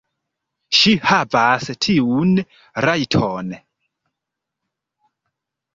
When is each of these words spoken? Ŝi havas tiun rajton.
Ŝi 0.77 0.93
havas 1.09 1.67
tiun 1.87 2.33
rajton. 2.87 3.53